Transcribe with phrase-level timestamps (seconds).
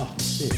[0.00, 0.54] Oh, shit.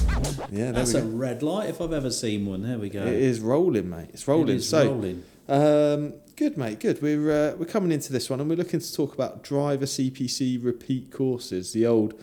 [0.51, 2.63] Yeah, there That's a red light if I've ever seen one.
[2.63, 3.03] There we go.
[3.03, 4.11] It is rolling, mate.
[4.13, 4.57] It's rolling.
[4.57, 5.25] is so, rolling.
[5.49, 6.79] Um, good, mate.
[6.79, 7.01] Good.
[7.01, 10.63] We're uh, we're coming into this one, and we're looking to talk about driver CPC
[10.63, 11.73] repeat courses.
[11.73, 12.21] The old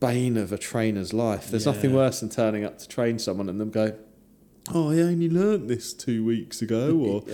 [0.00, 1.50] bane of a trainer's life.
[1.50, 3.96] There's nothing worse than turning up to train someone and them go,
[4.72, 7.24] "Oh, I only learnt this two weeks ago," or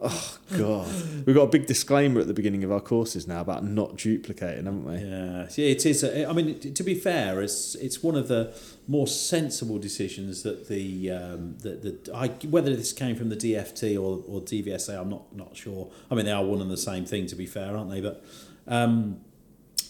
[0.00, 0.88] "Oh God."
[1.26, 4.66] We've got a big disclaimer at the beginning of our courses now about not duplicating,
[4.66, 4.96] haven't we?
[4.96, 6.04] Yeah, yeah, it is.
[6.04, 8.54] I mean, to be fair, it's it's one of the
[8.88, 13.96] more sensible decisions that the um, that the I whether this came from the DFT
[13.96, 15.90] or, or DVSA, I'm not not sure.
[16.10, 18.00] I mean, they are one and the same thing, to be fair, aren't they?
[18.00, 18.24] But
[18.66, 19.20] um,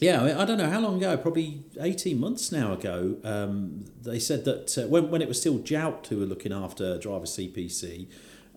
[0.00, 1.16] yeah, I, mean, I don't know how long ago.
[1.16, 3.16] Probably eighteen months now ago.
[3.25, 6.98] Um, they said that uh, when when it was still JAUPT who were looking after
[6.98, 8.06] driver CPC.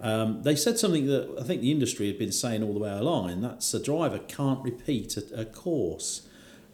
[0.01, 2.91] Um, they said something that I think the industry had been saying all the way
[2.91, 6.28] along, and that's a driver can't repeat a, a course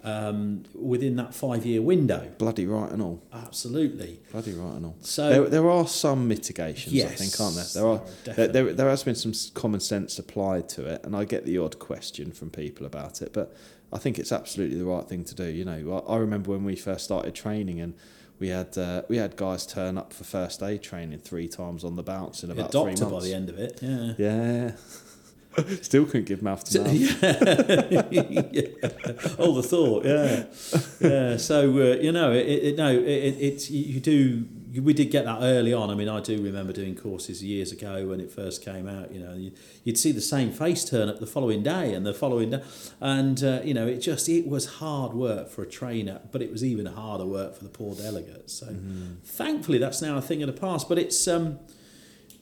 [0.05, 2.31] um, within that five year window.
[2.37, 3.23] Bloody right and all.
[3.33, 4.19] Absolutely.
[4.31, 4.95] Bloody right and all.
[5.01, 7.65] So- there, there are some mitigations, I think, aren't there?
[7.73, 8.01] There are.
[8.23, 11.57] there There, there, has been some common sense applied to it, and I get the
[11.57, 13.55] odd question from people about it, but
[13.91, 15.45] I think it's absolutely the right thing to do.
[15.45, 17.95] You know, I, I remember when we first started training, and
[18.37, 21.95] we had uh, we had guys turn up for first aid training three times on
[21.95, 23.79] the bounce in A about doctor three by the end of it.
[23.81, 24.13] Yeah.
[24.19, 24.71] Yeah.
[25.81, 26.93] Still couldn't give mouth to mouth.
[28.11, 29.35] yeah.
[29.39, 30.45] All the thought, yeah,
[30.99, 31.37] yeah.
[31.37, 34.45] So uh, you know, it, it no, it, it, it's you you do.
[34.81, 35.89] We did get that early on.
[35.89, 39.09] I mean, I do remember doing courses years ago when it first came out.
[39.13, 39.53] You know, you,
[39.85, 42.61] you'd see the same face turn up the following day and the following day,
[42.99, 46.51] and uh, you know, it just it was hard work for a trainer, but it
[46.51, 48.51] was even harder work for the poor delegates.
[48.53, 48.75] So,
[49.23, 50.89] thankfully, that's now a thing of the past.
[50.89, 51.59] But it's um,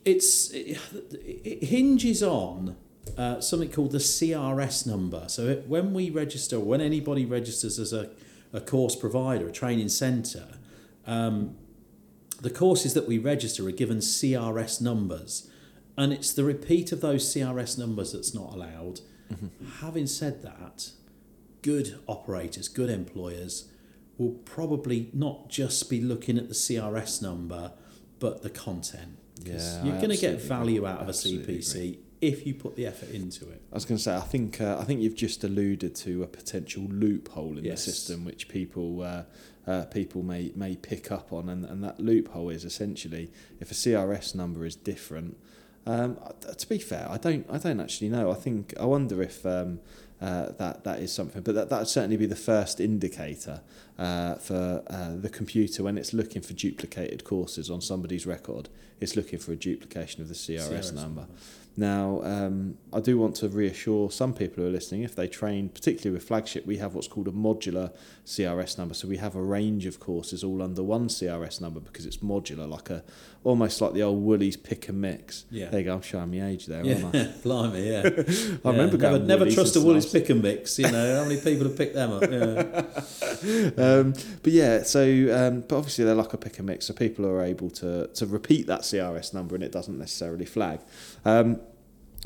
[0.03, 0.79] it's it,
[1.23, 2.75] it hinges on
[3.18, 5.25] uh, something called the CRS number.
[5.28, 8.09] So it, when we register, when anybody registers as a,
[8.52, 10.58] a course provider, a training centre,
[11.06, 11.56] um,
[12.41, 15.50] the courses that we register are given CRS numbers,
[15.96, 19.02] and it's the repeat of those CRS numbers that's not allowed.
[19.80, 20.91] Having said that,
[21.62, 23.70] good operators, good employers
[24.18, 27.74] will probably not just be looking at the CRS number,
[28.20, 29.18] but the content.
[29.44, 30.90] Yeah, you're going to get value agree.
[30.90, 31.97] out of a CPC
[32.28, 33.61] if you put the effort into it.
[33.72, 36.28] I was going to say, I think uh, I think you've just alluded to a
[36.28, 37.85] potential loophole in Yes.
[37.85, 39.23] the system, which people uh,
[39.67, 43.29] uh, people may may pick up on, and, and that loophole is essentially
[43.59, 45.38] if a CRS number is different.
[45.85, 48.31] Um, uh, to be fair, I don't I don't actually know.
[48.31, 49.79] I think I wonder if um,
[50.22, 53.61] uh, that that is something, but that that would certainly be the first indicator
[53.97, 58.69] uh, for uh, the computer when it's looking for duplicated courses on somebody's record.
[58.99, 61.21] It's looking for a duplication of the CRS, CRS number.
[61.21, 61.27] number.
[61.75, 65.69] Now, um, I do want to reassure some people who are listening, if they train,
[65.69, 67.91] particularly with Flagship, we have what's called a modular
[68.27, 68.93] CRS number.
[68.93, 72.69] So we have a range of courses all under one CRS number because it's modular,
[72.69, 73.03] like a
[73.43, 75.45] almost like the old Woolies pick and mix.
[75.49, 75.69] Yeah.
[75.69, 75.95] There you go.
[75.95, 77.33] I'm showing my age there, aren't Yeah, I?
[77.43, 78.03] blimey, yeah.
[78.05, 80.77] I Yeah, remember never, going never trust a Woolies pick and mix.
[80.77, 82.21] You know how many people have picked them up?
[82.21, 83.71] Yeah.
[83.83, 87.25] um, but yeah, so um, but obviously they're like a pick and mix, so people
[87.25, 90.79] are able to to repeat that CRS number and it doesn't necessarily flag.
[91.25, 91.59] Um,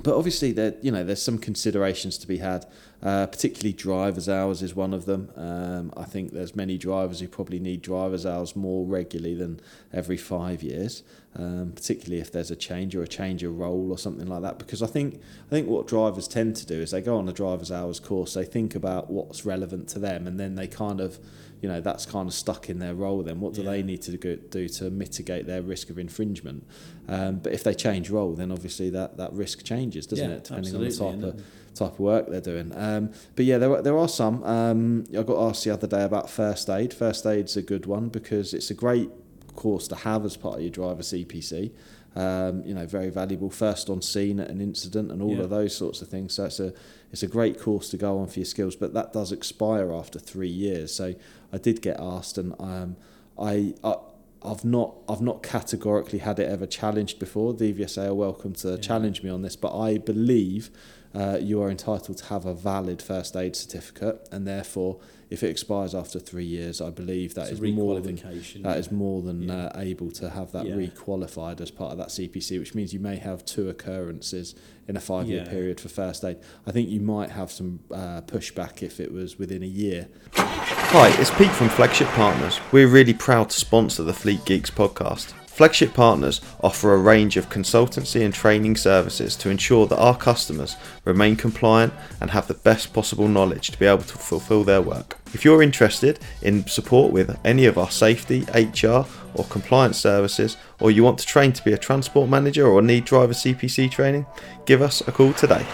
[0.03, 2.65] but obviously there you know there's some considerations to be had
[3.03, 5.29] uh, particularly drivers hours is one of them.
[5.35, 9.59] Um, I think there's many drivers who probably need drivers hours more regularly than
[9.93, 11.03] every five years
[11.37, 14.57] um, particularly if there's a change or a change of role or something like that.
[14.57, 15.15] Because I think
[15.47, 18.33] I think what drivers tend to do is they go on a drivers hours course
[18.33, 21.19] they think about what's relevant to them and then they kind of
[21.61, 23.39] you know that's kind of stuck in their role then.
[23.39, 23.71] What do Yeah.
[23.71, 26.65] they need to go, do to mitigate their risk of infringement?
[27.07, 30.43] Um, but if they change role then obviously that, that risk changes doesn't Yeah, it?
[30.45, 31.43] Depending on the type of
[31.77, 32.71] type of work they're doing.
[32.75, 34.43] Um, but yeah there, there are some.
[34.43, 36.93] Um, I got asked the other day about first aid.
[36.93, 39.09] First aid's a good one because it's a great
[39.55, 41.71] course to have as part of your driver CPC
[42.15, 43.49] um, you know very valuable.
[43.49, 45.43] First on scene at an incident and all Yeah.
[45.43, 46.33] of those sorts of things.
[46.33, 46.73] So it's a
[47.11, 50.17] it's a great course to go on for your skills but that does expire after
[50.17, 50.93] three years.
[50.93, 51.13] So
[51.53, 52.95] I did get asked and um,
[53.39, 53.95] I, I
[54.43, 57.53] I've not I've not categorically had it ever challenged before.
[57.53, 60.69] DVSA are welcome to challenge me on this, but I believe
[61.13, 64.99] uh, you are entitled to have a valid first aid certificate, and therefore,
[65.29, 68.73] if it expires after three years, I believe that It's is more than requalification, that
[68.75, 68.79] yeah.
[68.79, 69.65] is more than Yeah.
[69.67, 70.75] uh, able to have that Yeah.
[70.75, 74.55] requalified as part of that CPC, which means you may have two occurrences
[74.87, 75.49] in a five year Yeah.
[75.49, 76.37] period for first aid.
[76.65, 80.07] I think you might have some uh, pushback if it was within a year.
[80.33, 82.59] Hi, it's Pete from Flagship Partners.
[82.71, 85.33] We're really proud to sponsor the Fleet Geeks podcast.
[85.47, 90.75] Flagship Partners offer a range of consultancy and training services to ensure that our customers
[91.03, 95.16] remain compliant and have the best possible knowledge to be able to fulfill their work.
[95.33, 100.89] If you're interested in support with any of our safety, HR, or compliance services, or
[100.89, 104.25] you want to train to be a transport manager or need driver CPC training,
[104.65, 105.65] give us a call today.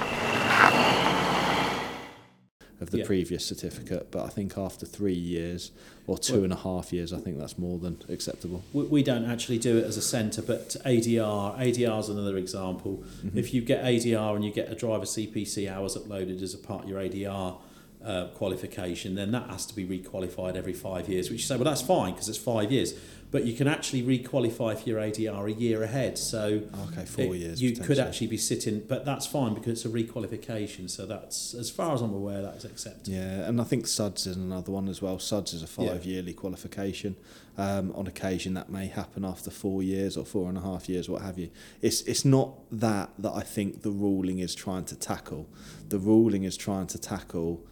[2.82, 3.06] of the Yeah.
[3.06, 5.72] previous certificate, but I think after three years
[6.06, 8.62] or two and a half years, I think that's more than acceptable.
[8.74, 13.02] We, we don't actually do it as a centre, but ADR, ADR is another example.
[13.26, 13.38] Mm-hmm.
[13.38, 16.84] If you get ADR and you get a driver CPC hours uploaded as a part
[16.84, 17.56] of your ADR
[18.06, 21.64] uh, qualification, then that has to be requalified every five years, which you say, well,
[21.66, 22.94] that's fine because it's five years.
[23.32, 26.20] But you can actually requalify for your ADR a year ahead.
[26.20, 27.62] So Okay, four it- years.
[27.64, 30.88] You could actually be sitting, but that's fine because it's a requalification.
[30.88, 33.12] So that's, as far as I'm aware, that's accepted.
[33.12, 35.18] Yeah, and I think SUDS is another one as well.
[35.18, 35.90] SUDS is a Yeah.
[35.94, 37.16] five yearly qualification.
[37.58, 41.08] Um, on occasion, that may happen after four years or four and a half years,
[41.10, 41.50] what have you.
[41.84, 45.48] It's it's not that that I think the ruling is trying to tackle.
[45.90, 47.64] The ruling is trying to tackle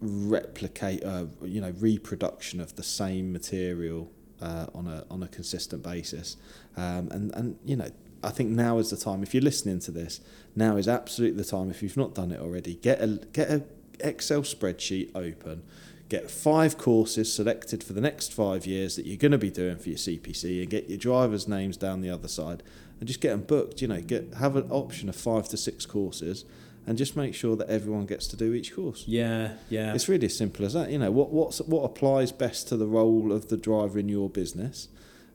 [0.00, 4.10] replicate, uh, you know, reproduction of the same material
[4.40, 6.36] uh, on a on a consistent basis.
[6.76, 7.90] Um, and and you know,
[8.22, 9.22] I think now is the time.
[9.22, 10.20] If you're listening to this,
[10.56, 11.70] now is absolutely the time.
[11.70, 13.64] If you've not done it already, get a get a
[14.00, 15.62] Excel spreadsheet open.
[16.08, 19.76] Get five courses selected for the next five years that you're going to be doing
[19.76, 22.62] for your CPC, and get your drivers' names down the other side,
[22.98, 23.82] and just get them booked.
[23.82, 26.44] You know, get have an option of five to six courses,
[26.86, 29.04] and just make sure that everyone gets to do each course.
[29.06, 29.94] Yeah, yeah.
[29.94, 30.90] It's really as simple as that.
[30.90, 34.30] You know, what what's, what applies best to the role of the driver in your
[34.30, 34.88] business,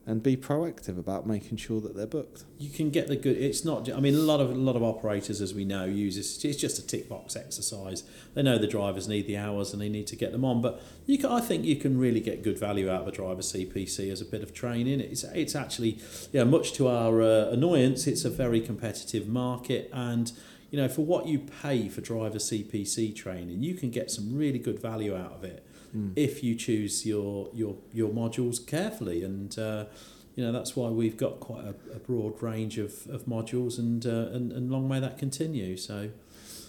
[0.06, 2.44] and be proactive about making sure that they're booked.
[2.58, 3.38] you can get the good.
[3.38, 3.90] It's not.
[3.92, 6.44] I mean, a lot of a lot of operators, as we know, use this.
[6.44, 8.04] It's just a tick box exercise.
[8.34, 10.62] They know the drivers need the hours and they need to get them on.
[10.62, 13.42] But you can, I think you can really get good value out of a driver
[13.42, 15.00] CPC as a bit of training.
[15.00, 16.00] It's it's actually,
[16.32, 20.32] yeah, much to our uh, annoyance, it's a very competitive market and.
[20.74, 24.58] You know, for what you pay for driver CPC training, you can get some really
[24.58, 25.64] good value out of it
[26.16, 29.58] if you choose your your your modules carefully and.
[29.58, 29.86] Uh,
[30.36, 34.04] you know that's why we've got quite a, a broad range of, of modules and,
[34.08, 36.10] uh, and and long may that continue so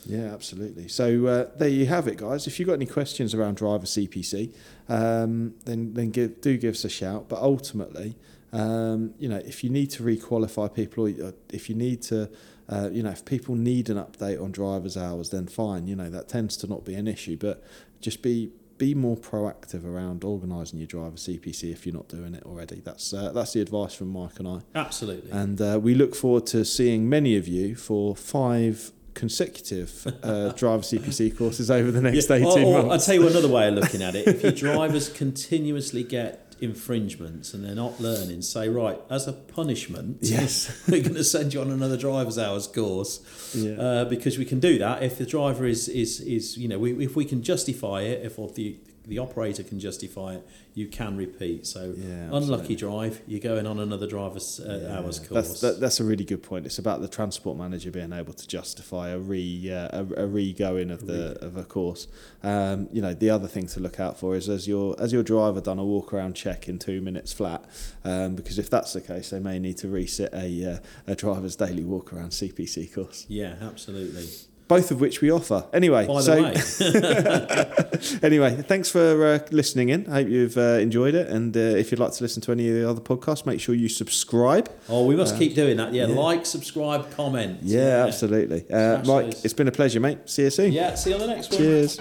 [0.07, 0.89] Yeah, absolutely.
[0.89, 2.47] So uh, there you have it, guys.
[2.47, 4.53] If you've got any questions around driver CPC,
[4.89, 7.29] um, then then give, do give us a shout.
[7.29, 8.17] But ultimately,
[8.55, 12.31] um, you know, if you need to requalify people, or uh, if you need to,
[12.69, 15.87] uh, you know, if people need an update on drivers' hours, then fine.
[15.87, 17.37] You know, that tends to not be an issue.
[17.37, 17.65] But
[18.01, 22.45] just be be more proactive around organising your driver CPC if you're not doing it
[22.45, 22.81] already.
[22.85, 24.61] That's uh, that's the advice from Mike and I.
[24.75, 30.49] absolutely And uh, we look forward to seeing many of you for five consecutive uh,
[30.57, 33.69] driver CPC courses over the next Yeah, 18 or, or I'll tell you another way
[33.69, 38.69] of looking at it if your drivers continuously get infringements and they're not learning say
[38.69, 40.83] right as a punishment Yes.
[40.89, 43.21] we're going to send you on another driver's hours course
[43.55, 43.73] Yeah.
[43.81, 47.05] uh, because we can do that if the driver is is is you know we,
[47.05, 51.67] if we can justify it if the the operator can justify it you can repeat
[51.67, 56.01] so Yeah, unlucky drive you're going on another driver's uh, hours course That's, that, that's
[56.01, 56.67] a really good point.
[56.67, 60.53] It's about the transport manager being able to justify a re uh, a, a re
[60.53, 62.07] going of the of a course.
[62.43, 65.23] Um, you know, the other thing to look out for is as your as your
[65.23, 67.65] driver done a walk around check in two minutes flat,
[68.05, 71.57] um, because if that's the case, they may need to reset a uh, a driver's
[71.57, 73.27] daily walk around CPC course.
[73.29, 74.27] yeah absolutely
[74.67, 75.67] Both of which we offer.
[75.73, 80.07] Anyway, by the so way anyway, thanks for uh, listening in.
[80.09, 81.29] I hope you've uh, enjoyed it.
[81.29, 83.75] And uh, if you'd like to listen to any of the other podcasts, make sure
[83.75, 84.71] you subscribe.
[84.89, 85.93] Oh, we must keep doing that.
[85.93, 86.15] Yeah, yeah.
[86.15, 87.59] like, subscribe, comment.
[87.63, 88.65] Yeah, absolutely.
[88.71, 89.45] Uh, Mike, those.
[89.45, 90.19] it's been a pleasure, mate.
[90.25, 90.73] See you soon.
[90.73, 91.59] Yeah, see you on the next one.
[91.59, 92.01] Cheers.